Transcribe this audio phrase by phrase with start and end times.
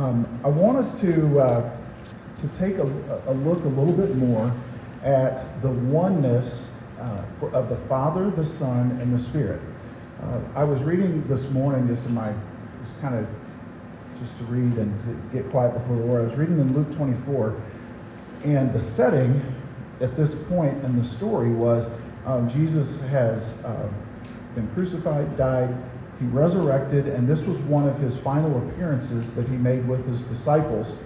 [0.00, 1.70] Um, I want us to, uh,
[2.40, 2.86] to take a,
[3.26, 4.50] a, look a little bit more
[5.02, 9.60] at the oneness uh, of the Father, the Son, and the Spirit.
[10.22, 12.32] Uh, I was reading this morning, just in my,
[12.82, 13.28] just kind of,
[14.22, 16.22] just to read and to get quiet before the Lord.
[16.22, 17.60] I was reading in Luke 24,
[18.44, 19.54] and the setting
[20.00, 21.90] at this point in the story was
[22.24, 23.86] um, Jesus has uh,
[24.54, 25.76] been crucified, died,
[26.20, 30.20] he resurrected, and this was one of his final appearances that he made with his
[30.28, 30.98] disciples.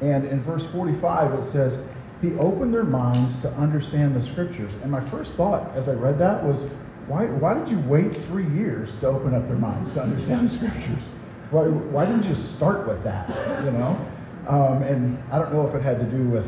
[0.00, 1.80] And in verse 45, it says,
[2.20, 4.72] He opened their minds to understand the scriptures.
[4.82, 6.68] And my first thought as I read that was,
[7.06, 10.56] why, why did you wait three years to open up their minds to understand the
[10.56, 11.04] scriptures?
[11.50, 13.28] Why, why didn't you start with that?
[13.64, 14.06] You know?
[14.48, 16.46] Um, and I don't know if it had to do with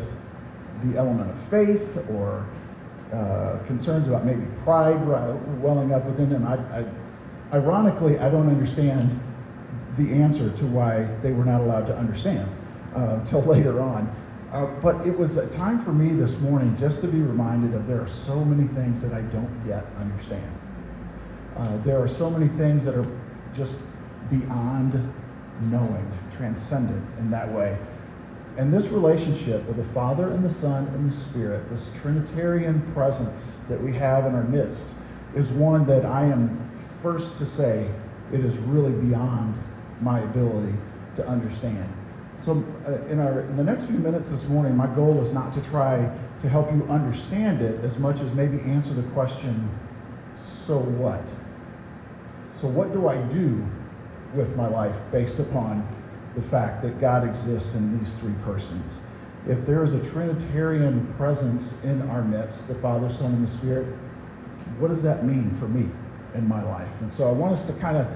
[0.82, 2.45] the element of faith or
[3.12, 5.06] uh, concerns about maybe pride
[5.62, 6.45] welling up within them.
[6.45, 6.84] I, I
[7.52, 9.20] Ironically, I don't understand
[9.96, 12.48] the answer to why they were not allowed to understand
[12.95, 14.14] uh, until later on.
[14.52, 17.87] Uh, but it was a time for me this morning just to be reminded of
[17.87, 20.52] there are so many things that I don't yet understand.
[21.57, 23.07] Uh, there are so many things that are
[23.54, 23.79] just
[24.30, 25.13] beyond
[25.63, 27.79] knowing, transcendent in that way.
[28.57, 33.57] And this relationship with the Father and the Son and the Spirit, this Trinitarian presence
[33.68, 34.88] that we have in our midst,
[35.35, 36.70] is one that I am
[37.02, 37.90] first to say
[38.32, 39.54] it is really beyond
[40.00, 40.74] my ability
[41.16, 41.92] to understand.
[42.44, 45.52] So, uh, in, our, in the next few minutes this morning, my goal is not
[45.54, 49.68] to try to help you understand it as much as maybe answer the question
[50.66, 51.22] so what?
[52.60, 53.64] So, what do I do
[54.34, 55.86] with my life based upon
[56.34, 59.00] the fact that God exists in these three persons?
[59.48, 63.86] If there is a Trinitarian presence in our midst, the Father, Son, and the Spirit,
[64.78, 65.88] what does that mean for me?
[66.37, 66.88] In my life.
[67.00, 68.06] And so I want us to kind of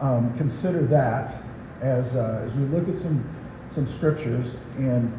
[0.00, 1.36] um, consider that
[1.80, 3.28] as, uh, as we look at some,
[3.68, 4.56] some scriptures.
[4.76, 5.12] And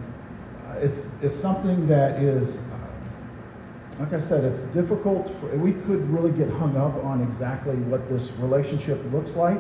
[0.68, 5.28] uh, it's, it's something that is, uh, like I said, it's difficult.
[5.40, 9.60] For, we could really get hung up on exactly what this relationship looks like.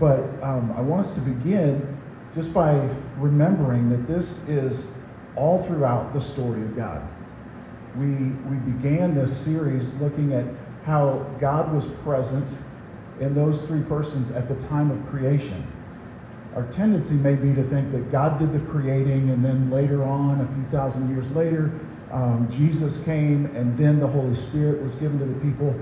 [0.00, 1.98] But um, I want us to begin
[2.34, 2.88] just by
[3.18, 4.90] remembering that this is
[5.36, 7.06] all throughout the story of God.
[7.96, 10.46] We, we began this series looking at
[10.84, 12.46] how God was present
[13.20, 15.66] in those three persons at the time of creation.
[16.54, 20.40] Our tendency may be to think that God did the creating, and then later on,
[20.40, 21.72] a few thousand years later,
[22.10, 25.74] um, Jesus came, and then the Holy Spirit was given to the people.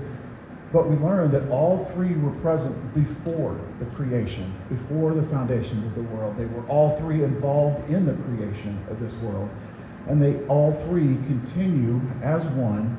[0.71, 5.95] But we learned that all three were present before the creation, before the foundations of
[5.95, 6.37] the world.
[6.37, 9.49] They were all three involved in the creation of this world.
[10.07, 12.97] And they all three continue as one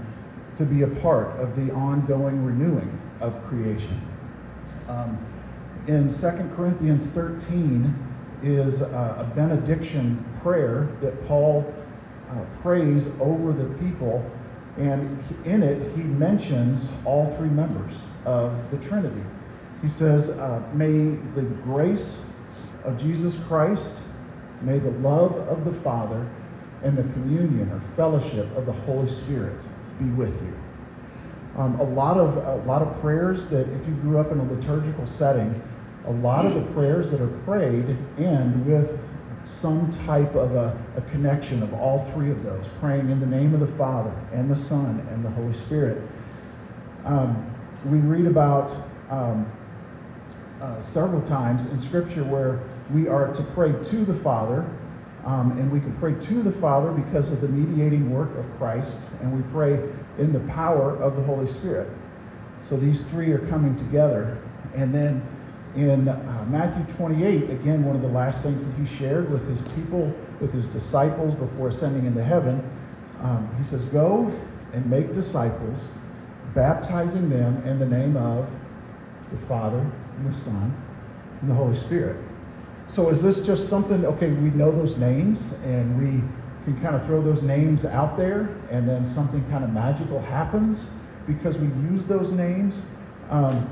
[0.57, 4.01] to be a part of the ongoing renewing of creation.
[4.89, 5.19] Um,
[5.87, 7.95] in 2 Corinthians 13
[8.43, 8.87] is a,
[9.19, 11.73] a benediction prayer that Paul
[12.31, 14.29] uh, prays over the people,
[14.77, 17.93] and in it he mentions all three members
[18.25, 19.23] of the Trinity.
[19.81, 22.23] He says, uh, May the grace
[22.85, 23.95] of Jesus Christ,
[24.61, 26.29] may the love of the Father,
[26.83, 29.61] and the communion or fellowship of the Holy Spirit
[30.03, 30.55] be with you.
[31.57, 34.45] Um, a lot of a lot of prayers that if you grew up in a
[34.45, 35.63] liturgical setting,
[36.07, 38.99] a lot of the prayers that are prayed end with
[39.45, 43.53] some type of a, a, connection of all three of those, praying in the name
[43.55, 46.01] of the Father and the Son and the Holy Spirit.
[47.05, 47.53] Um,
[47.87, 48.73] we read about
[49.11, 49.51] um,
[50.61, 52.61] uh, several times in Scripture where
[52.95, 54.65] we are to pray to the Father
[55.25, 58.99] um, and we can pray to the Father because of the mediating work of Christ,
[59.21, 59.75] and we pray
[60.19, 61.89] in the power of the Holy Spirit.
[62.61, 64.39] So these three are coming together.
[64.75, 65.25] And then
[65.77, 69.61] in uh, Matthew 28, again, one of the last things that he shared with his
[69.73, 72.69] people, with his disciples before ascending into heaven,
[73.21, 74.33] um, he says, Go
[74.73, 75.79] and make disciples,
[76.53, 78.51] baptizing them in the name of
[79.31, 80.75] the Father, and the Son,
[81.41, 82.17] and the Holy Spirit
[82.87, 86.23] so is this just something, okay, we know those names and we
[86.65, 90.87] can kind of throw those names out there and then something kind of magical happens
[91.27, 92.85] because we use those names?
[93.31, 93.69] Um,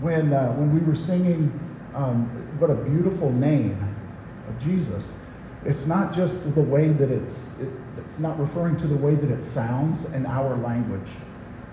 [0.00, 1.52] when, uh, when we were singing
[1.94, 2.26] um,
[2.58, 3.96] What a Beautiful Name
[4.48, 5.14] of Jesus,
[5.64, 9.30] it's not just the way that it's, it, it's not referring to the way that
[9.30, 11.08] it sounds in our language.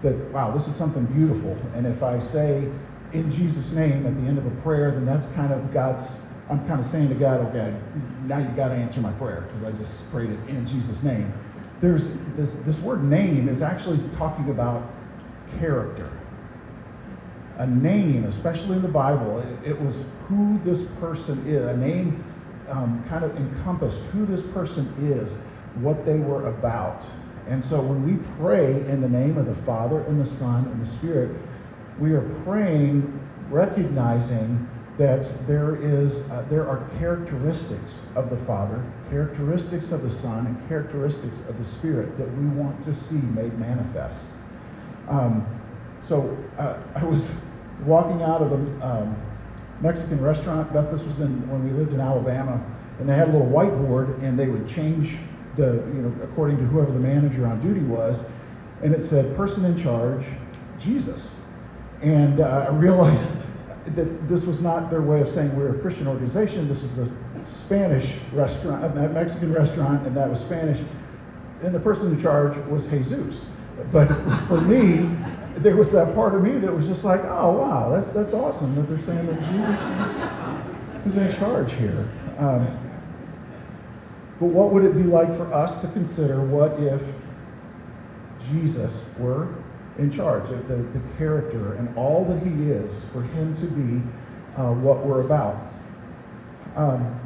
[0.02, 1.58] That, wow, this is something beautiful.
[1.76, 2.72] And if I say
[3.14, 6.18] in Jesus' name at the end of a prayer, then that's kind of God's,
[6.50, 7.76] I'm kind of saying to God, okay,
[8.26, 11.34] now you've got to answer my prayer because I just prayed it in Jesus' name.
[11.82, 14.90] There's this, this word name is actually talking about
[15.60, 16.12] character.
[17.58, 19.40] a name, especially in the Bible.
[19.40, 21.64] It, it was who this person is.
[21.66, 22.24] A name
[22.70, 25.38] um, kind of encompassed who this person is,
[25.76, 27.04] what they were about.
[27.48, 30.86] And so when we pray in the name of the Father and the Son and
[30.86, 31.36] the Spirit,
[32.02, 33.20] we are praying
[33.52, 34.68] recognizing
[34.98, 40.68] that there is uh, there are characteristics of the Father, characteristics of the Son, and
[40.68, 44.26] characteristics of the Spirit that we want to see made manifest.
[45.08, 45.46] Um,
[46.02, 47.32] so uh, I was
[47.86, 49.16] walking out of a um,
[49.80, 50.74] Mexican restaurant.
[50.74, 52.64] Beth, this was in when we lived in Alabama,
[53.00, 55.18] and they had a little whiteboard, and they would change
[55.56, 58.24] the you know according to whoever the manager on duty was,
[58.82, 60.26] and it said person in charge,
[60.80, 61.41] Jesus,
[62.02, 63.30] and uh, I realized
[63.86, 66.68] that this was not their way of saying we're a Christian organization.
[66.68, 67.12] This is a
[67.46, 70.80] Spanish restaurant, a Mexican restaurant, and that was Spanish.
[71.64, 73.46] And the person in charge was Jesus.
[73.92, 74.08] But
[74.48, 75.10] for me,
[75.58, 78.76] there was that part of me that was just like, oh wow, that's that's awesome
[78.76, 79.40] that they're saying that
[81.04, 82.08] Jesus is in charge here.
[82.38, 82.78] Um,
[84.40, 87.02] but what would it be like for us to consider what if
[88.52, 89.50] Jesus were
[89.98, 94.02] in charge, the, the character and all that he is, for him to be
[94.58, 95.58] uh, what we're about.
[96.76, 97.20] Um,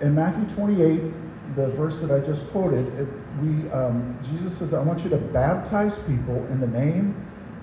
[0.00, 3.08] in Matthew 28, the verse that I just quoted, it,
[3.40, 7.14] we, um, Jesus says, I want you to baptize people in the name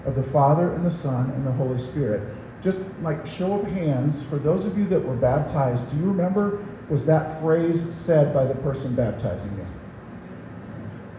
[0.05, 2.21] of the Father and the Son and the Holy Spirit.
[2.61, 6.65] Just like show of hands, for those of you that were baptized, do you remember,
[6.89, 9.65] was that phrase said by the person baptizing you?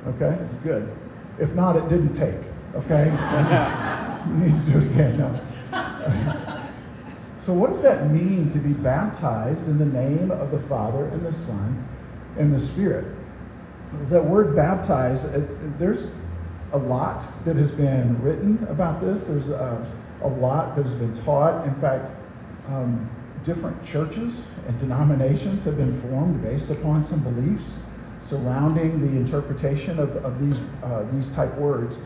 [0.09, 0.95] Okay, good.
[1.39, 2.50] If not, it didn't take.
[2.75, 3.05] Okay?
[4.29, 5.19] you need to do it again.
[5.19, 5.41] No.
[7.39, 11.25] so, what does that mean to be baptized in the name of the Father and
[11.25, 11.87] the Son
[12.39, 13.07] and the Spirit?
[14.09, 15.33] That word baptized,
[15.79, 16.13] there's
[16.73, 19.23] a lot that has been written about this.
[19.25, 19.85] There's a,
[20.23, 21.67] a lot that has been taught.
[21.67, 22.11] In fact,
[22.69, 23.11] um,
[23.45, 27.81] different churches and denominations have been formed based upon some beliefs
[28.21, 31.99] surrounding the interpretation of, of these, uh, these type words.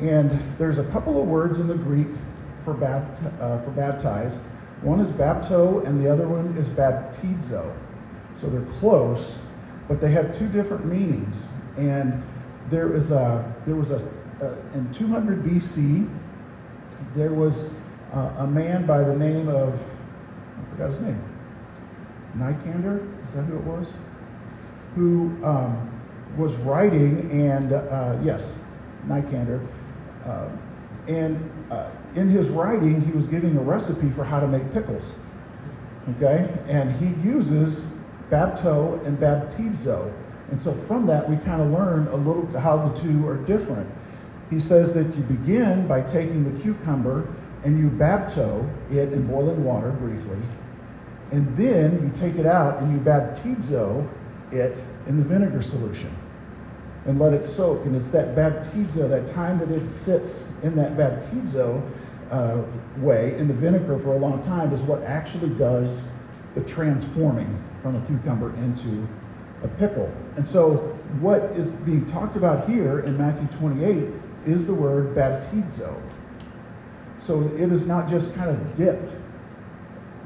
[0.00, 2.08] And there's a couple of words in the Greek
[2.64, 4.38] for, bapt- uh, for baptize.
[4.82, 7.74] One is bapto, and the other one is baptizo.
[8.40, 9.38] So they're close,
[9.88, 11.46] but they have two different meanings.
[11.76, 12.22] And
[12.70, 13.96] there is a there was a,
[14.40, 16.08] a in 200 BC
[17.14, 17.70] there was
[18.12, 21.22] a, a man by the name of I forgot his name.
[22.36, 23.92] Nicander is that who it was?
[24.96, 25.90] Who um,
[26.36, 28.54] was writing and uh, yes,
[29.06, 29.64] Nicander
[30.26, 30.48] uh,
[31.06, 35.18] and uh, in his writing, he was giving a recipe for how to make pickles.
[36.16, 36.48] Okay?
[36.68, 37.84] And he uses
[38.30, 40.12] bapto and baptizo.
[40.50, 43.90] And so from that, we kind of learn a little how the two are different.
[44.50, 47.26] He says that you begin by taking the cucumber
[47.64, 50.38] and you bapto it in boiling water briefly.
[51.32, 54.06] And then you take it out and you baptizo
[54.52, 56.14] it in the vinegar solution
[57.06, 57.84] and let it soak.
[57.84, 61.82] And it's that baptizo, that time that it sits in that baptizo
[62.30, 62.62] uh,
[62.98, 66.08] way in the vinegar for a long time, is what actually does
[66.54, 69.06] the transforming from a cucumber into
[69.62, 70.10] a pickle.
[70.36, 74.08] And so, what is being talked about here in Matthew 28
[74.46, 76.00] is the word baptizo.
[77.20, 79.10] So, it is not just kind of dip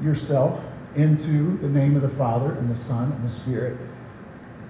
[0.01, 0.63] yourself
[0.95, 3.77] into the name of the Father and the Son and the Spirit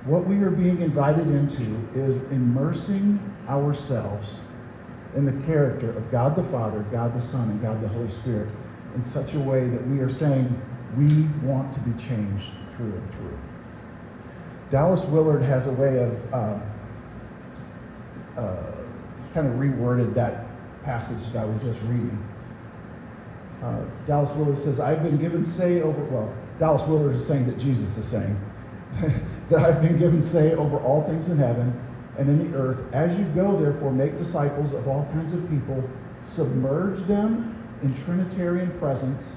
[0.05, 4.41] what we are being invited into is immersing ourselves
[5.15, 8.49] in the character of God the Father, God the Son, and God the Holy Spirit
[8.95, 10.59] in such a way that we are saying
[10.97, 13.37] we want to be changed through and through.
[14.71, 16.61] Dallas Willard has a way of um,
[18.37, 18.71] uh,
[19.33, 20.45] kind of reworded that
[20.83, 22.23] passage that I was just reading.
[23.61, 27.57] Uh, Dallas Willard says, I've been given say over, well, Dallas Willard is saying that
[27.57, 28.39] Jesus is saying,
[29.49, 31.79] that I've been given say over all things in heaven
[32.17, 32.81] and in the earth.
[32.93, 35.87] As you go, therefore, make disciples of all kinds of people,
[36.23, 39.33] submerge them in Trinitarian presence,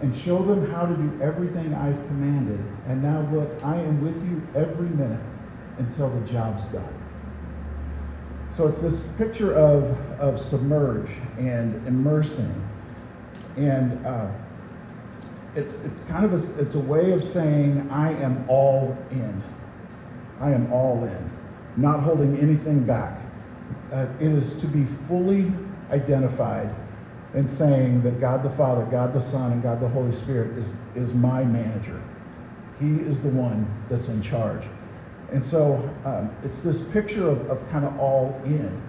[0.00, 2.60] and show them how to do everything I've commanded.
[2.86, 5.20] And now look, I am with you every minute
[5.78, 6.94] until the job's done.
[8.50, 12.68] So it's this picture of, of submerge and immersing.
[13.56, 14.28] And uh,
[15.58, 19.42] it's, it's kind of a, it's a way of saying, I am all in.
[20.40, 21.30] I am all in,
[21.76, 23.20] not holding anything back.
[23.92, 25.50] Uh, it is to be fully
[25.90, 26.72] identified
[27.34, 30.74] and saying that God the Father, God the Son, and God the Holy Spirit is,
[30.94, 32.00] is my manager.
[32.78, 34.62] He is the one that's in charge.
[35.32, 38.80] And so um, it's this picture of, of kind of all in.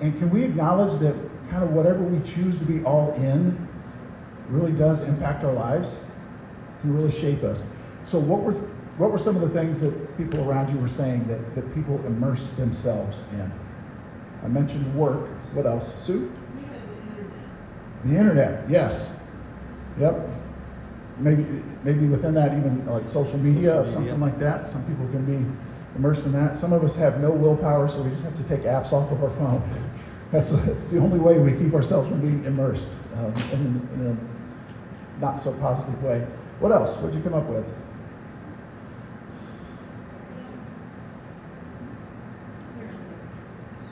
[0.00, 1.16] And can we acknowledge that
[1.50, 3.65] kind of whatever we choose to be all in
[4.48, 5.90] really does impact our lives,
[6.80, 7.66] can really shape us.
[8.04, 8.52] So, what were,
[8.98, 11.96] what were some of the things that people around you were saying that, that people
[12.06, 13.52] immerse themselves in?
[14.44, 15.28] I mentioned work.
[15.52, 15.94] What else?
[16.02, 16.32] Sue?
[16.54, 19.12] The internet, the internet, yes.
[19.98, 20.28] Yep.
[21.18, 21.46] Maybe,
[21.82, 24.68] maybe within that, even like social media Social or something like that.
[24.68, 25.44] Some people can be
[25.96, 26.56] immersed in that.
[26.56, 29.22] Some of us have no willpower, so we just have to take apps off of
[29.24, 29.62] our phone.
[30.30, 34.35] That's, that's the only way we keep ourselves from being immersed um, in, in a
[35.20, 36.26] not so positive way.
[36.60, 36.96] What else?
[36.96, 37.64] What'd you come up with?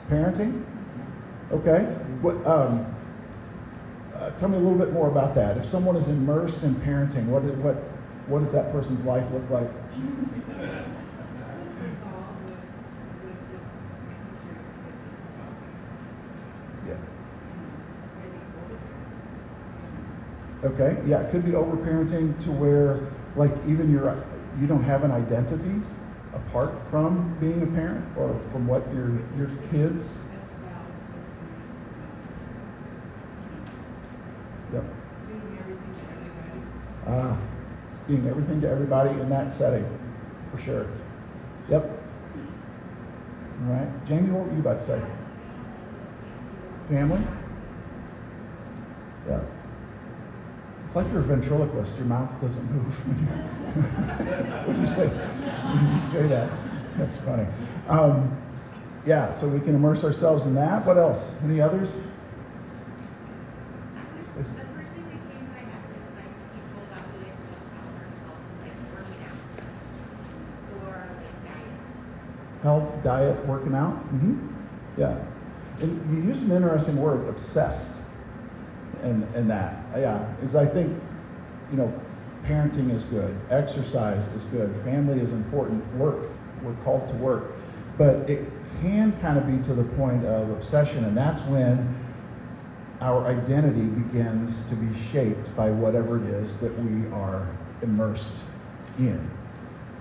[0.09, 0.63] Parenting?
[1.51, 1.83] Okay.
[2.21, 2.85] What, um,
[4.15, 5.57] uh, tell me a little bit more about that.
[5.57, 7.75] If someone is immersed in parenting, what, is- what,
[8.27, 9.69] what does that person's life look like?
[20.65, 22.99] Okay, yeah, it could be overparenting to where,
[23.35, 24.25] like, even your,
[24.59, 25.79] you don't have an identity
[26.33, 30.09] apart from being a parent or from what your, your kids.
[34.73, 34.83] Yep.
[37.07, 37.37] Ah,
[38.07, 39.85] being everything to everybody in that setting,
[40.51, 40.87] for sure.
[41.69, 41.83] Yep.
[43.61, 45.01] All right, Jamie, what were you about to say?
[46.89, 47.21] Family?
[49.29, 49.41] Yeah.
[50.95, 51.97] It's like you're a ventriloquist.
[51.97, 53.05] Your mouth doesn't move
[54.65, 56.49] when you, say when you say that.
[56.97, 57.45] That's funny.
[57.89, 58.37] Um,
[59.05, 60.85] yeah, so we can immerse ourselves in that.
[60.85, 61.35] What else?
[61.43, 61.89] Any others?
[72.63, 73.45] Health, diet.
[73.45, 73.95] Working out.
[73.95, 74.47] hmm
[74.97, 75.17] Yeah.
[75.81, 77.97] And you use an interesting word, obsessed,
[79.05, 79.77] in, in that.
[79.95, 80.91] Yeah, is I think,
[81.71, 81.93] you know,
[82.45, 86.29] parenting is good, exercise is good, family is important, work,
[86.63, 87.53] we're called to work.
[87.97, 88.45] But it
[88.81, 91.95] can kind of be to the point of obsession, and that's when
[93.01, 97.47] our identity begins to be shaped by whatever it is that we are
[97.81, 98.35] immersed
[98.97, 99.29] in.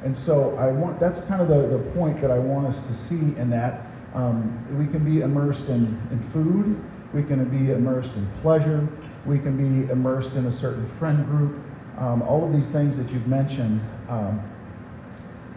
[0.03, 2.95] And so I want that's kind of the, the point that I want us to
[2.95, 6.83] see in that um, we can be immersed in, in food,
[7.15, 8.87] we can be immersed in pleasure,
[9.25, 11.63] we can be immersed in a certain friend group,
[11.97, 13.81] um, all of these things that you've mentioned.
[14.09, 14.43] Um,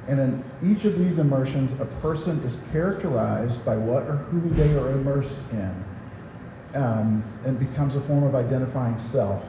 [0.08, 4.74] and in each of these immersions, a person is characterized by what or who they
[4.76, 5.84] are immersed in
[6.76, 9.44] um, and becomes a form of identifying self.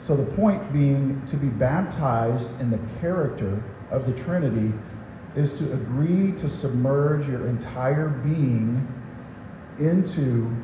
[0.00, 4.72] So the point being to be baptized in the character of the Trinity
[5.34, 8.86] is to agree to submerge your entire being
[9.78, 10.54] into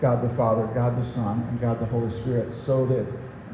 [0.00, 3.06] God the Father, God the Son, and God the Holy Spirit so that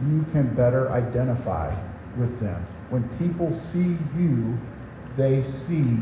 [0.09, 1.75] you can better identify
[2.16, 2.66] with them.
[2.88, 4.59] When people see you,
[5.16, 5.99] they see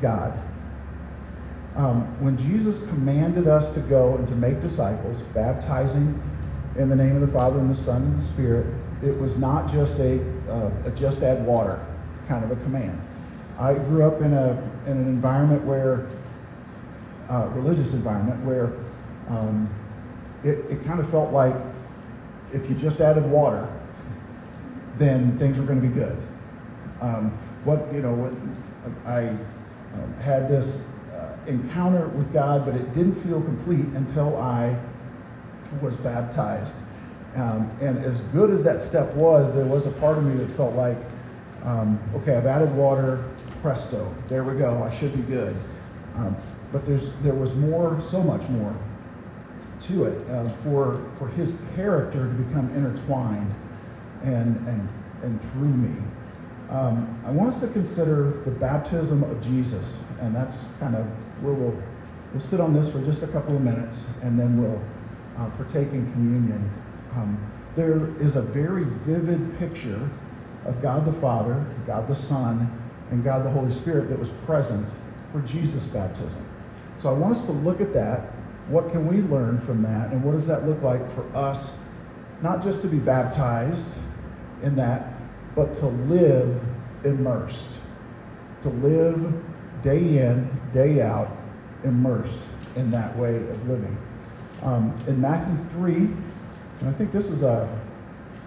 [0.00, 0.40] God.
[1.76, 6.20] Um, when Jesus commanded us to go and to make disciples, baptizing
[6.76, 8.66] in the name of the Father and the Son and the Spirit,
[9.02, 11.84] it was not just a, uh, a just add water
[12.28, 13.00] kind of a command.
[13.58, 16.08] I grew up in a in an environment where,
[17.28, 18.72] uh, religious environment where,
[19.32, 19.70] um,
[20.44, 21.54] it, it kind of felt like
[22.52, 23.66] if you just added water,
[24.98, 26.16] then things were going to be good.
[27.00, 27.30] Um,
[27.64, 28.32] what you know, what,
[29.06, 30.84] I um, had this
[31.14, 34.78] uh, encounter with God, but it didn't feel complete until I
[35.80, 36.74] was baptized.
[37.34, 40.54] Um, and as good as that step was, there was a part of me that
[40.54, 40.98] felt like,
[41.64, 43.24] um, okay, I've added water,
[43.62, 45.56] presto, there we go, I should be good.
[46.16, 46.36] Um,
[46.72, 48.76] but there's there was more, so much more
[49.84, 53.54] to it uh, for for His character to become intertwined
[54.22, 54.88] and and
[55.22, 56.02] and through me.
[56.70, 61.04] Um, I want us to consider the baptism of Jesus, and that's kind of
[61.42, 61.82] where we'll
[62.32, 64.82] we'll sit on this for just a couple of minutes, and then we'll
[65.38, 66.70] uh, partake in communion.
[67.14, 67.38] Um,
[67.76, 70.10] there is a very vivid picture
[70.64, 72.70] of God the Father, God the Son,
[73.10, 74.86] and God the Holy Spirit that was present
[75.32, 76.46] for Jesus' baptism.
[76.98, 78.31] So I want us to look at that.
[78.68, 80.12] What can we learn from that?
[80.12, 81.78] And what does that look like for us,
[82.42, 83.88] not just to be baptized
[84.62, 85.14] in that,
[85.54, 86.60] but to live
[87.04, 87.68] immersed?
[88.62, 89.42] To live
[89.82, 91.36] day in, day out,
[91.84, 92.38] immersed
[92.76, 93.96] in that way of living.
[94.62, 97.68] Um, in Matthew 3, and I think this is a,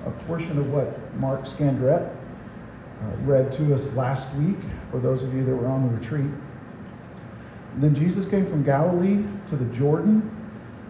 [0.06, 4.58] a portion of what Mark Scandrette uh, read to us last week,
[4.92, 6.32] for those of you that were on the retreat.
[7.78, 10.32] Then Jesus came from Galilee to the Jordan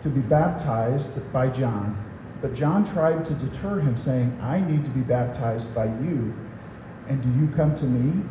[0.02, 1.98] to be baptized by John.
[2.42, 6.34] But John tried to deter him, saying, I need to be baptized by you,
[7.08, 8.24] and do you come to me?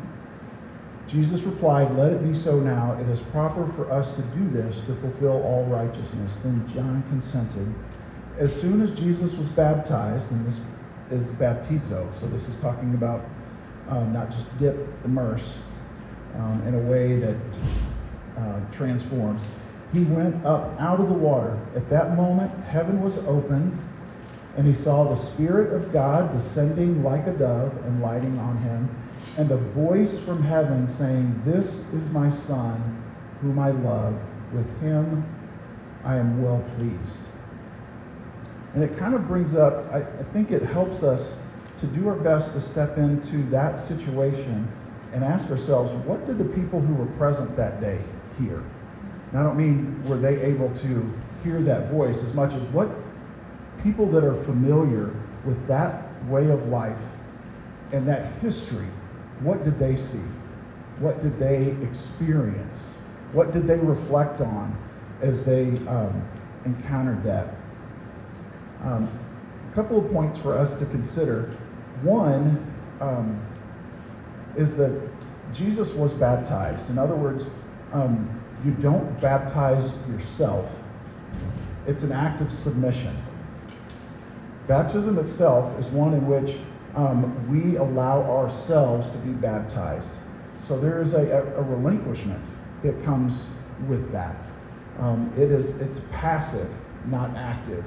[1.06, 2.96] Jesus replied, Let it be so now.
[3.00, 6.36] It is proper for us to do this to fulfill all righteousness.
[6.42, 7.74] Then John consented.
[8.38, 10.58] As soon as Jesus was baptized, and this
[11.10, 13.24] is baptizo, so this is talking about
[13.88, 15.58] um, not just dip, immerse,
[16.36, 17.36] um, in a way that
[18.36, 19.42] uh, transforms.
[19.92, 21.58] He went up out of the water.
[21.76, 23.78] At that moment, heaven was opened,
[24.56, 28.88] and he saw the Spirit of God descending like a dove and lighting on him,
[29.36, 33.02] and a voice from heaven saying, This is my Son,
[33.40, 34.16] whom I love.
[34.52, 35.24] With him
[36.04, 37.20] I am well pleased.
[38.74, 41.36] And it kind of brings up, I, I think it helps us
[41.80, 44.68] to do our best to step into that situation
[45.12, 48.00] and ask ourselves, what did the people who were present that day
[48.38, 48.62] hear?
[49.30, 51.12] And I don't mean were they able to
[51.42, 52.88] hear that voice as much as what
[53.82, 55.14] people that are familiar
[55.44, 56.98] with that way of life
[57.92, 58.88] and that history,
[59.40, 60.22] what did they see?
[60.98, 62.94] What did they experience?
[63.32, 64.76] What did they reflect on
[65.20, 66.26] as they um,
[66.64, 67.54] encountered that?
[68.82, 69.08] Um,
[69.70, 71.56] a couple of points for us to consider.
[72.02, 73.44] One um,
[74.56, 75.08] is that
[75.52, 76.90] Jesus was baptized.
[76.90, 77.50] In other words,
[77.94, 80.70] um, you don't baptize yourself,
[81.86, 83.16] it's an act of submission.
[84.66, 86.56] Baptism itself is one in which
[86.94, 90.10] um, we allow ourselves to be baptized.
[90.58, 92.44] So there is a, a, a relinquishment
[92.82, 93.48] that comes
[93.86, 94.46] with that.
[94.98, 96.70] Um, it is it's passive,
[97.06, 97.84] not active.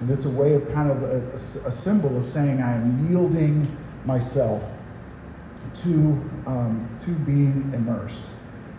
[0.00, 3.76] And it's a way of kind of a, a, symbol of saying I am yielding
[4.04, 4.62] myself
[5.82, 5.90] to,
[6.46, 8.22] um, to being immersed.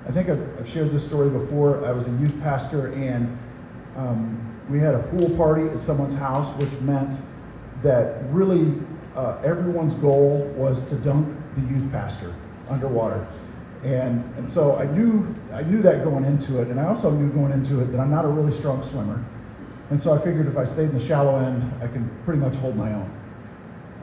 [0.07, 1.83] I think I've, I've, shared this story before.
[1.83, 3.37] I was a youth pastor, and
[3.97, 7.19] um, we had a pool party at someone's house, which meant
[7.81, 8.73] that really
[9.15, 12.35] uh, everyone's goal was to dunk the youth pastor
[12.69, 13.25] underwater.
[13.83, 17.31] And, and so I knew, I knew that going into it, and I also knew
[17.31, 19.23] going into it that I'm not a really strong swimmer.
[19.89, 22.55] And so I figured if I stayed in the shallow end, I can pretty much
[22.55, 23.11] hold my own.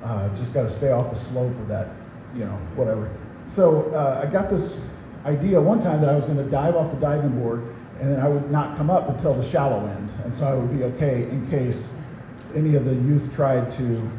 [0.02, 1.90] Uh, just got to stay off the slope of that,
[2.34, 3.10] you know, whatever.
[3.46, 4.78] So uh, I got this
[5.24, 7.62] idea one time that I was going to dive off the diving board
[8.02, 10.10] and then I would not come up until the shallow end.
[10.24, 11.94] And so I would be okay in case
[12.52, 14.10] any of the youth tried to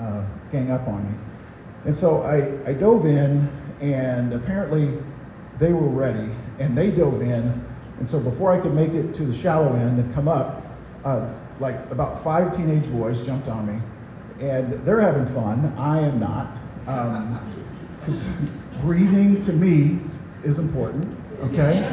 [0.00, 1.18] uh, gang up on me.
[1.84, 4.98] And so I, I dove in, and apparently
[5.58, 7.64] they were ready, and they dove in.
[7.98, 10.64] And so before I could make it to the shallow end and come up,
[11.04, 13.82] uh, like about five teenage boys jumped on me,
[14.40, 15.74] and they're having fun.
[15.76, 16.56] I am not.
[16.86, 17.52] Um,
[18.80, 19.98] breathing to me
[20.46, 21.04] is important,
[21.40, 21.84] okay?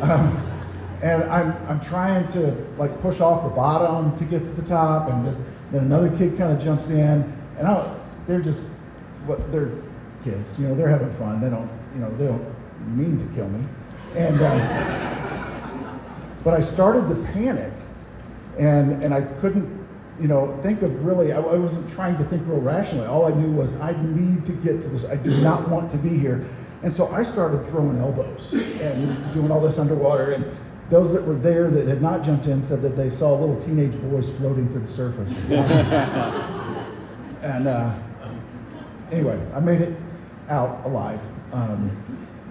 [0.00, 0.50] Um,
[1.02, 5.08] and I'm, I'm trying to like push off the bottom to get to the top,
[5.10, 8.66] and then another kid kind of jumps in, and I, they're just,
[9.26, 9.70] what they're
[10.24, 11.40] kids, you know, they're having fun.
[11.40, 12.44] They don't, you know, they don't
[12.96, 13.64] mean to kill me,
[14.16, 16.00] and um,
[16.42, 17.72] but I started to panic,
[18.58, 19.84] and and I couldn't
[20.20, 23.06] you know, think of really, I, I, wasn't trying to think real rationally.
[23.06, 25.04] All I knew was I need to get to this.
[25.04, 26.46] I do not want to be here.
[26.82, 30.32] And so I started throwing elbows and doing all this underwater.
[30.32, 30.44] And
[30.90, 33.98] those that were there that had not jumped in said that they saw little teenage
[34.02, 35.32] boys floating to the surface.
[37.42, 37.94] and uh,
[39.10, 39.96] anyway, I made it
[40.48, 41.20] out alive.
[41.52, 41.90] Um,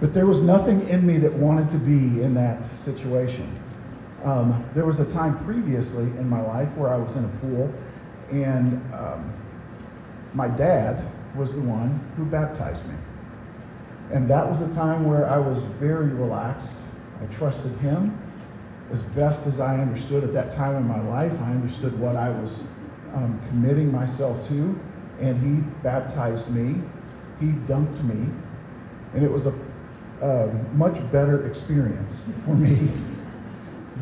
[0.00, 3.60] but there was nothing in me that wanted to be in that situation.
[4.24, 7.72] Um, there was a time previously in my life where I was in a pool,
[8.30, 9.32] and um,
[10.32, 11.06] my dad
[11.36, 12.94] was the one who baptized me.
[14.12, 16.72] And that was a time where I was very relaxed.
[17.20, 18.18] I trusted him
[18.90, 21.32] as best as I understood at that time in my life.
[21.40, 22.62] I understood what I was
[23.14, 24.78] um, committing myself to,
[25.20, 26.82] and he baptized me.
[27.40, 28.30] He dunked me,
[29.14, 29.54] and it was a,
[30.20, 32.90] a much better experience for me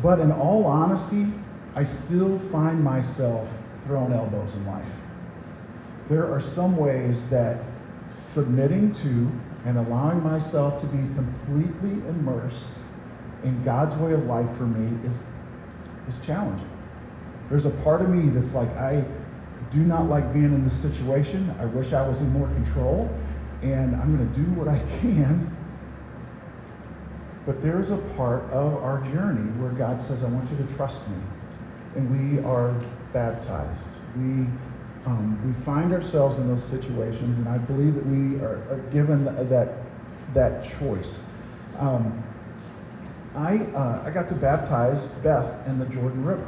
[0.03, 1.27] but in all honesty,
[1.75, 3.47] I still find myself
[3.85, 4.85] throwing elbows in life.
[6.09, 7.63] There are some ways that
[8.23, 9.31] submitting to
[9.65, 12.67] and allowing myself to be completely immersed
[13.43, 15.23] in God's way of life for me is,
[16.07, 16.69] is challenging.
[17.49, 19.05] There's a part of me that's like, I
[19.71, 21.55] do not like being in this situation.
[21.59, 23.09] I wish I was in more control,
[23.61, 25.53] and I'm going to do what I can
[27.45, 30.73] but there is a part of our journey where God says, I want you to
[30.75, 31.17] trust me.
[31.95, 32.71] And we are
[33.11, 33.87] baptized.
[34.15, 34.47] We,
[35.05, 39.25] um, we find ourselves in those situations, and I believe that we are, are given
[39.25, 39.73] that,
[40.33, 41.19] that choice.
[41.77, 42.23] Um,
[43.35, 46.47] I, uh, I got to baptize Beth in the Jordan River.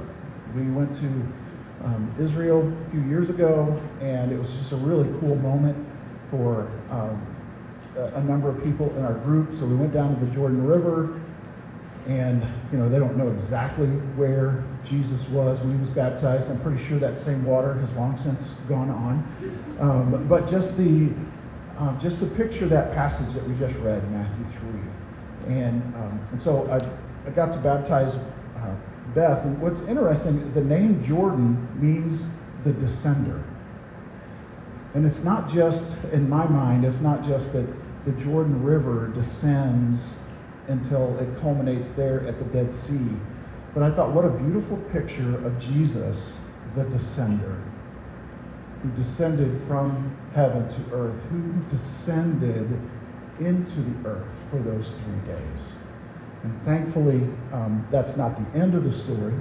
[0.56, 1.08] We went to
[1.84, 5.76] um, Israel a few years ago, and it was just a really cool moment
[6.32, 7.26] for um,
[7.98, 9.54] a, a number of people in our group.
[9.54, 11.20] So we went down to the Jordan River,
[12.06, 16.50] and you know they don't know exactly where Jesus was when he was baptized.
[16.50, 19.80] I'm pretty sure that same water has long since gone on.
[19.80, 21.10] Um, but just the
[21.78, 26.20] um, just to picture that passage that we just read, in Matthew three, and um,
[26.32, 28.16] and so I, I got to baptize
[28.58, 28.76] uh,
[29.14, 29.44] Beth.
[29.44, 32.24] And what's interesting, the name Jordan means
[32.64, 33.42] the descender.
[34.94, 37.68] And it's not just, in my mind, it's not just that
[38.06, 40.14] the Jordan River descends
[40.68, 43.10] until it culminates there at the Dead Sea.
[43.74, 46.34] But I thought, what a beautiful picture of Jesus,
[46.76, 47.62] the descender,
[48.82, 52.80] who descended from heaven to earth, who descended
[53.40, 55.74] into the earth for those three days.
[56.44, 59.34] And thankfully, um, that's not the end of the story.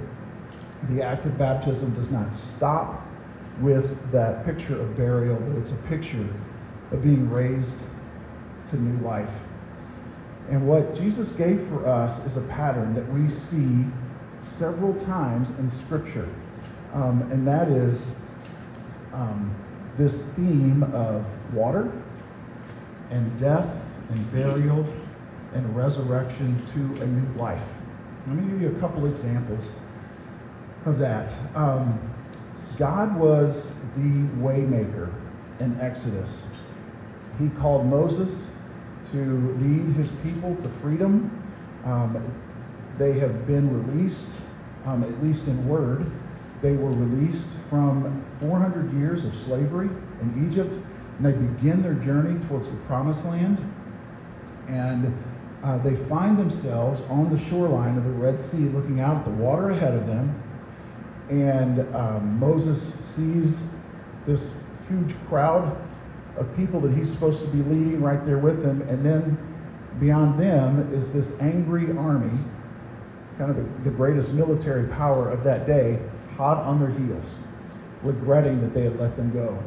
[0.89, 3.05] The act of baptism does not stop
[3.61, 6.27] with that picture of burial, but it's a picture
[6.91, 7.77] of being raised
[8.69, 9.29] to new life.
[10.49, 13.85] And what Jesus gave for us is a pattern that we see
[14.41, 16.29] several times in Scripture.
[16.93, 18.11] Um, and that is
[19.11, 19.53] um,
[19.97, 21.91] this theme of water
[23.09, 23.69] and death
[24.09, 24.85] and burial
[25.53, 27.63] and resurrection to a new life.
[28.27, 29.71] Let me give you a couple examples
[30.85, 31.33] of that.
[31.55, 31.99] Um,
[32.77, 35.11] God was the waymaker
[35.59, 36.41] in Exodus.
[37.39, 38.47] He called Moses
[39.11, 41.31] to lead his people to freedom.
[41.83, 42.33] Um,
[42.97, 44.29] they have been released,
[44.85, 46.09] um, at least in word.
[46.61, 49.89] They were released from 400 years of slavery
[50.21, 53.59] in Egypt, and they begin their journey towards the promised land.
[54.67, 55.15] And
[55.63, 59.31] uh, they find themselves on the shoreline of the Red Sea, looking out at the
[59.31, 60.41] water ahead of them
[61.29, 63.63] and um, Moses sees
[64.25, 64.53] this
[64.87, 65.77] huge crowd
[66.37, 68.81] of people that he's supposed to be leading right there with him.
[68.83, 69.37] And then
[69.99, 72.39] beyond them is this angry army,
[73.37, 75.99] kind of the, the greatest military power of that day,
[76.37, 77.25] hot on their heels,
[78.03, 79.61] regretting that they had let them go.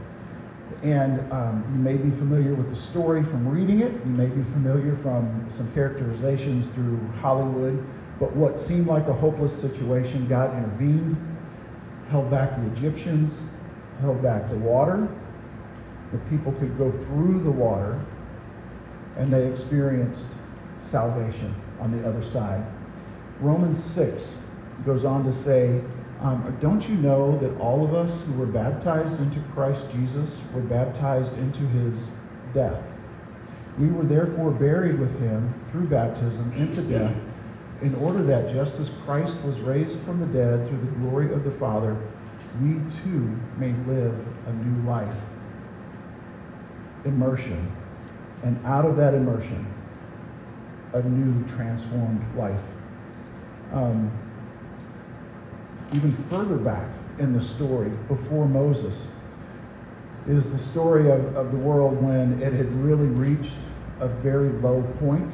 [0.83, 3.93] And um, you may be familiar with the story from reading it.
[3.93, 7.85] You may be familiar from some characterizations through Hollywood.
[8.21, 11.17] But what seemed like a hopeless situation, God intervened
[12.11, 13.39] held back the Egyptians,
[14.01, 15.09] held back the water.
[16.13, 18.01] The people could go through the water,
[19.17, 20.29] and they experienced
[20.81, 22.65] salvation on the other side.
[23.41, 24.37] Romans 6
[24.85, 25.83] goes on to say,
[26.21, 30.63] um, Don't you know that all of us who were baptized into Christ Jesus were
[30.63, 32.11] baptized into his
[32.55, 32.83] death?
[33.79, 37.15] We were therefore buried with him through baptism into death
[37.81, 41.45] in order that just as Christ was raised from the dead through the glory of
[41.45, 41.97] the Father,
[42.61, 44.15] we too may live
[44.47, 45.15] a new life.
[47.09, 47.73] Immersion.
[48.43, 49.67] And out of that immersion,
[50.93, 52.61] a new transformed life.
[53.73, 54.11] Um,
[55.93, 59.07] even further back in the story, before Moses,
[60.27, 63.55] is the story of, of the world when it had really reached
[64.01, 65.33] a very low point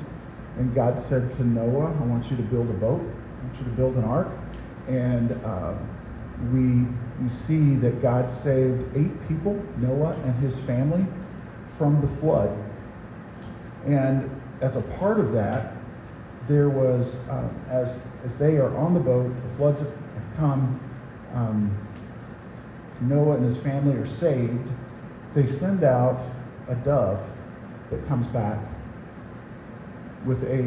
[0.58, 3.00] and God said to Noah, I want you to build a boat.
[3.00, 4.28] I want you to build an ark.
[4.86, 5.74] And uh,
[6.52, 6.86] we,
[7.20, 11.06] we see that God saved eight people, Noah and his family,
[11.78, 12.56] from the flood.
[13.86, 15.74] And as a part of that,
[16.48, 19.92] there was, uh, as, as they are on the boat, the floods have
[20.36, 20.80] come,
[21.34, 21.76] um,
[23.00, 24.70] Noah and his family are saved.
[25.34, 26.22] They send out
[26.68, 27.20] a dove
[27.90, 28.58] that comes back
[30.24, 30.60] with a,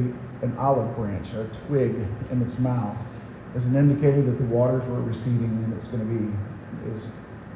[0.44, 1.96] an olive branch or a twig
[2.32, 2.98] in its mouth
[3.56, 6.94] as an indicator that the waters were receding and it was going to be, it
[6.94, 7.04] was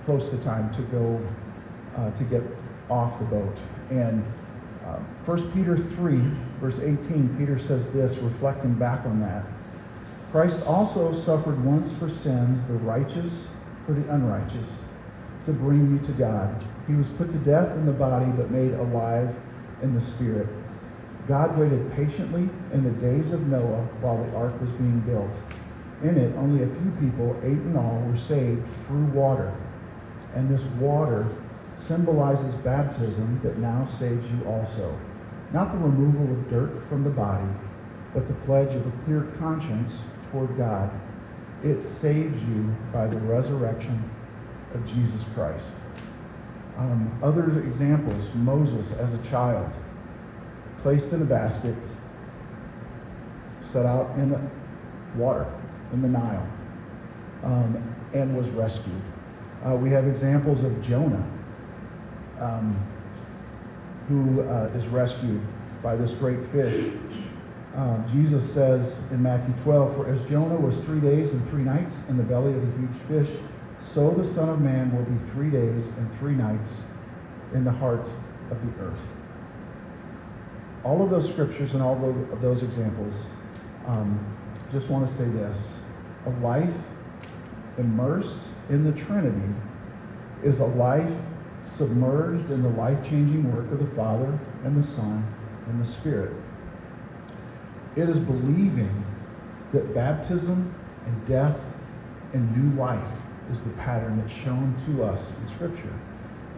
[0.06, 1.22] close to time to go,
[1.96, 2.42] uh, to get
[2.91, 3.58] off the boat.
[3.89, 4.23] And
[4.86, 6.17] uh, 1 Peter 3,
[6.60, 9.45] verse 18, Peter says this, reflecting back on that.
[10.32, 13.47] Christ also suffered once for sins, the righteous
[13.86, 14.69] for the unrighteous,
[15.45, 16.63] to bring you to God.
[16.88, 19.36] He was put to death in the body, but made alive
[19.82, 20.47] in the spirit
[21.27, 25.32] God waited patiently in the days of Noah while the ark was being built.
[26.04, 29.54] In it, only a few people, eight in all, were saved through water.
[30.34, 31.30] And this water
[31.82, 34.98] symbolizes baptism that now saves you also.
[35.54, 37.48] Not the removal of dirt from the body,
[38.13, 40.00] but the pledge of a clear conscience
[40.32, 40.89] toward God.
[41.63, 44.10] It saves you by the resurrection
[44.74, 45.74] of Jesus Christ.
[46.78, 49.72] Um, other examples Moses as a child
[50.82, 51.76] placed in a basket,
[53.62, 54.41] set out in the
[55.15, 55.46] water,
[55.94, 56.48] in the Nile.
[57.44, 59.02] um, and was rescued.
[59.65, 61.26] Uh, we have examples of Jonah,
[62.41, 62.75] um,
[64.08, 65.41] who uh, is rescued
[65.82, 66.91] by this great fish.
[67.75, 72.04] Uh, Jesus says in Matthew 12, For as Jonah was three days and three nights
[72.10, 73.39] in the belly of a huge fish,
[73.80, 76.82] so the Son of Man will be three days and three nights
[77.54, 78.08] in the heart
[78.49, 79.01] of the earth.
[80.84, 83.23] All of those scriptures and all of those examples,
[83.88, 84.19] um,
[84.71, 85.73] just want to say this.
[86.25, 86.73] A life
[87.77, 88.38] immersed
[88.69, 89.54] in the Trinity
[90.43, 91.12] is a life
[91.63, 95.26] submerged in the life changing work of the Father and the Son
[95.67, 96.34] and the Spirit.
[97.95, 99.06] It is believing
[99.74, 100.74] that baptism
[101.06, 101.60] and death
[102.34, 103.04] and new life
[103.50, 105.93] is the pattern that's shown to us in Scripture.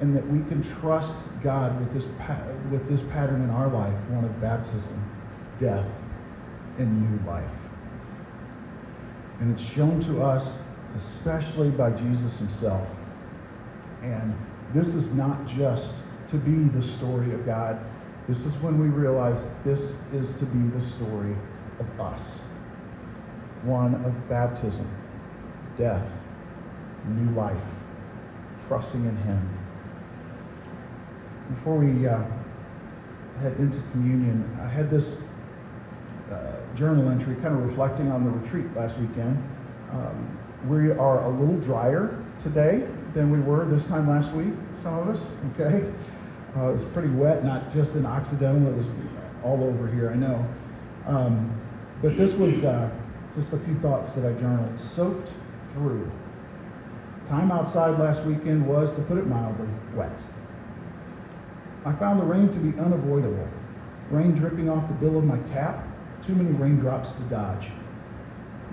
[0.02, 2.06] And that we can trust God with this,
[2.72, 5.10] with this pattern in our life one of baptism,
[5.60, 5.88] death,
[6.78, 7.44] and new life.
[9.40, 10.60] And it's shown to us
[10.96, 12.88] especially by Jesus himself.
[14.02, 14.36] And
[14.74, 15.94] this is not just
[16.30, 17.80] to be the story of God.
[18.28, 21.36] This is when we realize this is to be the story
[21.80, 22.40] of us
[23.64, 24.86] one of baptism,
[25.78, 26.06] death,
[27.08, 27.56] new life,
[28.68, 29.58] trusting in Him.
[31.50, 32.22] Before we uh,
[33.40, 35.22] head into communion, I had this
[36.30, 36.36] uh,
[36.76, 39.42] journal entry kind of reflecting on the retreat last weekend.
[39.94, 44.98] Um, we are a little drier today than we were this time last week, some
[44.98, 45.92] of us, okay?
[46.56, 48.88] Uh, it was pretty wet, not just in Occidental, it was
[49.44, 50.48] all over here, I know.
[51.06, 51.60] Um,
[52.02, 52.90] but this was uh,
[53.36, 54.80] just a few thoughts that I journaled.
[54.80, 55.32] Soaked
[55.74, 56.10] through.
[57.26, 60.20] Time outside last weekend was, to put it mildly, wet.
[61.86, 63.48] I found the rain to be unavoidable.
[64.10, 65.88] Rain dripping off the bill of my cap,
[66.22, 67.70] too many raindrops to dodge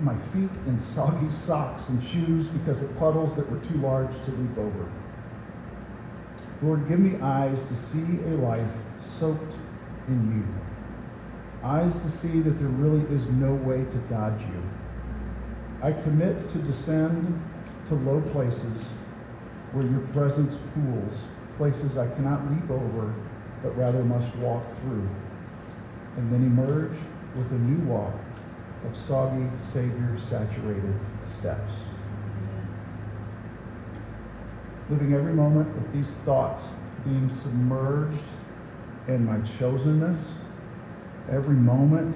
[0.01, 4.31] my feet in soggy socks and shoes because of puddles that were too large to
[4.31, 4.91] leap over.
[6.61, 8.71] Lord, give me eyes to see a life
[9.03, 9.55] soaked
[10.07, 11.67] in you.
[11.67, 14.63] Eyes to see that there really is no way to dodge you.
[15.81, 17.41] I commit to descend
[17.87, 18.85] to low places
[19.71, 21.21] where your presence pools,
[21.57, 23.13] places I cannot leap over,
[23.63, 25.07] but rather must walk through,
[26.17, 26.97] and then emerge
[27.35, 28.13] with a new walk
[28.85, 31.73] of soggy, Savior saturated steps.
[34.89, 36.71] Living every moment with these thoughts
[37.05, 38.23] being submerged
[39.07, 40.31] in my chosenness,
[41.29, 42.15] every moment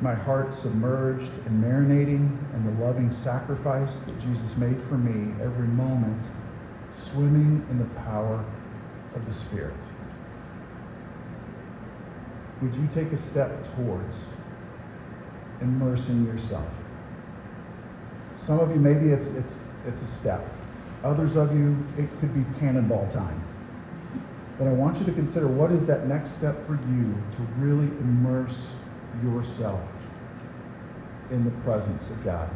[0.00, 5.68] my heart submerged and marinating in the loving sacrifice that Jesus made for me, every
[5.68, 6.26] moment
[6.92, 8.44] swimming in the power
[9.14, 9.74] of the Spirit.
[12.60, 14.16] Would you take a step towards
[15.64, 16.68] immersing yourself.
[18.36, 20.46] Some of you, maybe it's, it's, it's a step.
[21.02, 23.42] Others of you, it could be cannonball time.
[24.58, 27.88] But I want you to consider what is that next step for you to really
[27.98, 28.68] immerse
[29.22, 29.80] yourself
[31.30, 32.48] in the presence of God.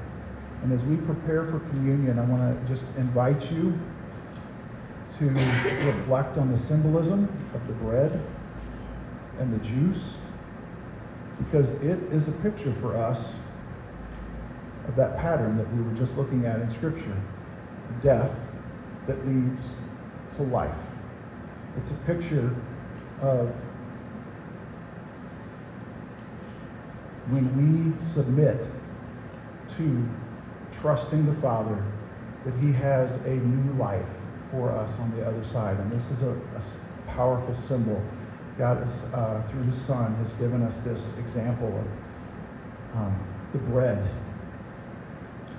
[0.63, 3.79] And as we prepare for communion, I want to just invite you
[5.19, 8.21] to reflect on the symbolism of the bread
[9.39, 10.15] and the juice
[11.39, 13.35] because it is a picture for us
[14.87, 17.17] of that pattern that we were just looking at in Scripture
[18.03, 18.31] death
[19.07, 19.63] that leads
[20.37, 20.75] to life.
[21.77, 22.55] It's a picture
[23.21, 23.49] of
[27.31, 28.67] when we submit
[29.77, 30.09] to
[30.81, 31.83] trusting the Father
[32.45, 34.07] that He has a new life
[34.51, 35.79] for us on the other side.
[35.79, 36.63] And this is a, a
[37.07, 38.03] powerful symbol
[38.59, 44.11] God, uh, through his Son, has given us this example of um, the bread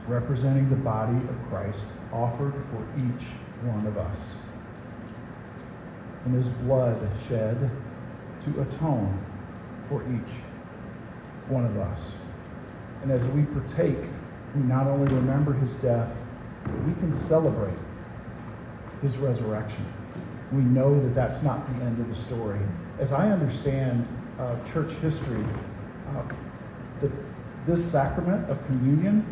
[0.05, 3.25] representing the body of Christ offered for each
[3.63, 4.35] one of us,
[6.25, 7.71] and his blood shed
[8.43, 9.17] to atone
[9.88, 10.33] for each
[11.47, 12.15] one of us.
[13.01, 13.97] And as we partake,
[14.55, 16.12] we not only remember his death,
[16.63, 17.77] but we can celebrate
[19.01, 19.85] his resurrection.
[20.51, 22.59] We know that that's not the end of the story
[22.99, 24.05] as I understand
[24.38, 25.43] uh, church history,
[26.09, 26.23] uh,
[26.99, 27.12] the,
[27.65, 29.25] this sacrament of communion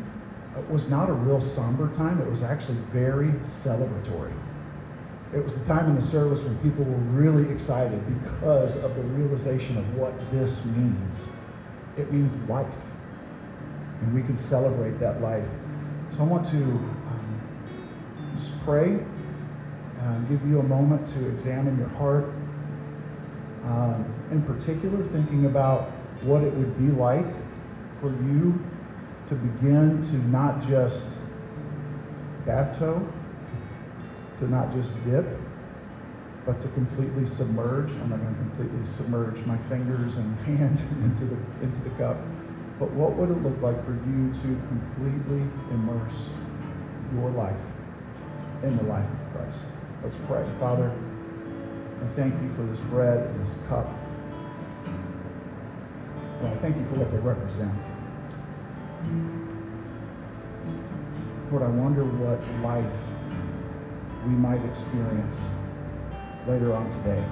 [0.55, 2.21] uh, was not a real somber time.
[2.21, 4.33] It was actually very celebratory.
[5.33, 9.01] It was the time in the service when people were really excited because of the
[9.01, 11.27] realization of what this means.
[11.97, 12.67] It means life.
[14.01, 15.43] And we can celebrate that life.
[16.15, 17.41] So I want to um,
[18.39, 18.99] just pray
[19.99, 22.25] and give you a moment to examine your heart
[23.67, 25.89] um, in particular, thinking about
[26.21, 27.25] what it would be like
[27.99, 28.63] for you
[29.27, 31.05] to begin to not just
[32.45, 33.05] bapto,
[34.37, 35.25] to not just dip,
[36.45, 37.89] but to completely submerge.
[37.89, 42.17] I'm not going to completely submerge my fingers and hand into the, into the cup.
[42.79, 46.29] But what would it look like for you to completely immerse
[47.13, 47.57] your life
[48.63, 49.65] in the life of Christ?
[50.03, 50.45] Let's pray.
[50.59, 53.87] Father, I thank you for this bread and this cup.
[56.39, 57.73] And I thank you for what they represent.
[61.51, 62.85] Lord, I wonder what life
[64.25, 65.37] we might experience
[66.47, 67.23] later on today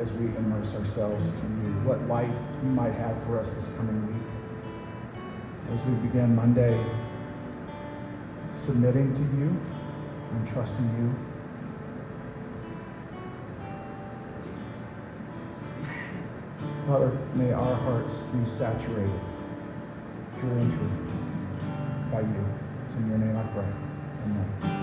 [0.00, 1.70] as we immerse ourselves in you.
[1.88, 2.34] What life
[2.64, 4.22] you might have for us this coming week.
[5.70, 6.82] As we begin Monday
[8.66, 9.56] submitting to you
[10.32, 11.31] and trusting you.
[16.92, 19.18] Father, may our hearts be saturated,
[20.38, 22.44] pure and by you.
[22.84, 23.64] It's in your name I pray.
[24.26, 24.81] Amen.